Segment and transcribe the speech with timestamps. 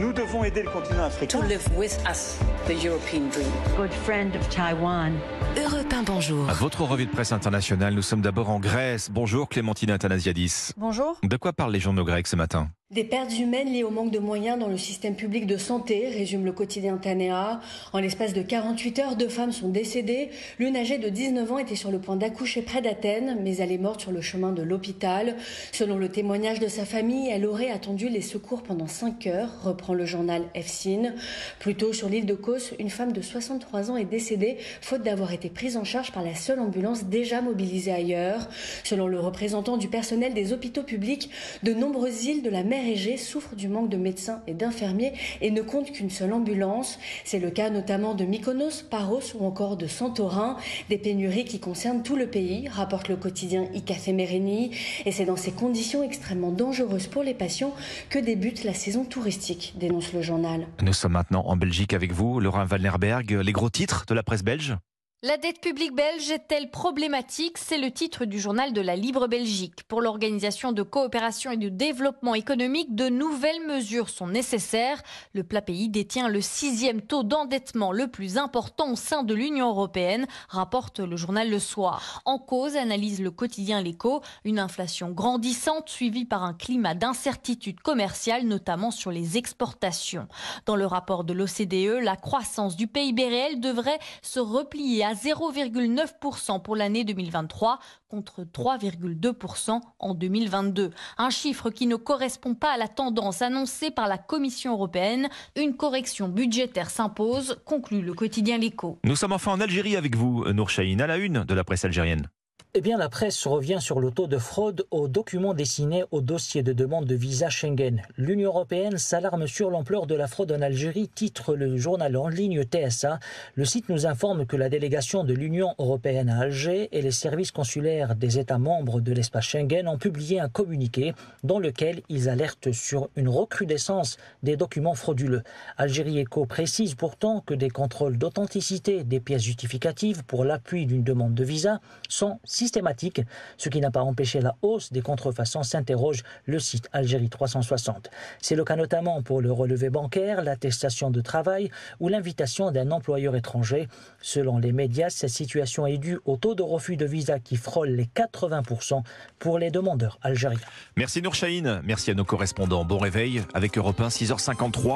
[0.00, 1.38] Nous devons aider le continent africain.
[1.40, 3.50] To live with us, the European dream.
[3.76, 5.12] Good friend of Taiwan.
[5.56, 6.48] Europe 1, bonjour.
[6.48, 9.10] À votre revue de presse internationale, nous sommes d'abord en Grèce.
[9.10, 10.72] Bonjour Clémentine Athanasiadis.
[10.76, 11.18] Bonjour.
[11.22, 12.68] De quoi parlent les journaux grecs ce matin?
[12.90, 16.46] Des pertes humaines liées au manque de moyens dans le système public de santé, résume
[16.46, 17.60] le quotidien Tanea.
[17.92, 20.30] En l'espace de 48 heures, deux femmes sont décédées.
[20.58, 23.78] L'une âgée de 19 ans était sur le point d'accoucher près d'Athènes, mais elle est
[23.78, 25.36] morte sur le chemin de l'hôpital.
[25.70, 29.92] Selon le témoignage de sa famille, elle aurait attendu les secours pendant 5 heures, reprend
[29.92, 31.12] le journal EFSIN.
[31.58, 35.34] Plus tôt, sur l'île de Kos, une femme de 63 ans est décédée, faute d'avoir
[35.34, 38.48] été prise en charge par la seule ambulance déjà mobilisée ailleurs.
[38.82, 41.28] Selon le représentant du personnel des hôpitaux publics,
[41.62, 45.50] de nombreuses îles de la mer Égée souffre du manque de médecins et d'infirmiers et
[45.50, 46.98] ne compte qu'une seule ambulance.
[47.24, 50.56] C'est le cas notamment de Mykonos, Paros ou encore de Santorin,
[50.88, 54.08] des pénuries qui concernent tout le pays, rapporte le quotidien Icafé.
[54.08, 57.74] Et c'est dans ces conditions extrêmement dangereuses pour les patients
[58.08, 60.66] que débute la saison touristique, dénonce le journal.
[60.82, 63.30] Nous sommes maintenant en Belgique avec vous, Laurent Walnerberg.
[63.32, 64.76] Les gros titres de la presse belge?
[65.22, 67.58] La dette publique belge est-elle problématique?
[67.58, 69.82] C'est le titre du journal de la Libre Belgique.
[69.88, 75.02] Pour l'Organisation de coopération et de développement économique, de nouvelles mesures sont nécessaires.
[75.32, 79.70] Le plat pays détient le sixième taux d'endettement le plus important au sein de l'Union
[79.70, 82.22] européenne, rapporte le journal Le Soir.
[82.24, 88.44] En cause, analyse le quotidien L'Écho, une inflation grandissante suivie par un climat d'incertitude commerciale,
[88.44, 90.28] notamment sur les exportations.
[90.64, 96.60] Dans le rapport de l'OCDE, la croissance du PIB réel devrait se replier à 0,9%
[96.60, 97.78] pour l'année 2023
[98.08, 100.90] contre 3,2% en 2022.
[101.16, 105.30] Un chiffre qui ne correspond pas à la tendance annoncée par la Commission européenne.
[105.56, 108.98] Une correction budgétaire s'impose, conclut le quotidien L'Écho.
[109.04, 112.28] Nous sommes enfin en Algérie avec vous, Nour à la une de la presse algérienne.
[112.74, 116.62] Eh bien, la presse revient sur le taux de fraude aux documents dessinés au dossier
[116.62, 118.02] de demande de visa Schengen.
[118.18, 122.64] L'Union européenne s'alarme sur l'ampleur de la fraude en Algérie, titre le journal en ligne
[122.64, 123.20] TSA.
[123.54, 127.52] Le site nous informe que la délégation de l'Union européenne à Alger et les services
[127.52, 132.72] consulaires des États membres de l'espace Schengen ont publié un communiqué dans lequel ils alertent
[132.72, 135.42] sur une recrudescence des documents frauduleux.
[135.78, 141.34] Algérie Eco précise pourtant que des contrôles d'authenticité des pièces justificatives pour l'appui d'une demande
[141.34, 143.22] de visa sont systématique,
[143.56, 148.10] ce qui n'a pas empêché la hausse des contrefaçons, s'interroge le site Algérie 360.
[148.42, 151.70] C'est le cas notamment pour le relevé bancaire, l'attestation de travail
[152.00, 153.88] ou l'invitation d'un employeur étranger.
[154.20, 157.90] Selon les médias, cette situation est due au taux de refus de visa qui frôle
[157.90, 159.02] les 80%
[159.38, 160.58] pour les demandeurs algériens.
[160.96, 162.84] Merci Nour Chahine, merci à nos correspondants.
[162.84, 164.86] Bon réveil avec Europe 1, 6h53.